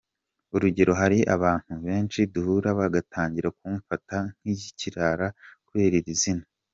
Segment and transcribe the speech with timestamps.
[0.55, 5.27] urugero hari abantu benshi duhura bagatangira kumfata nk’ikirara
[5.67, 6.45] kubera iri zina.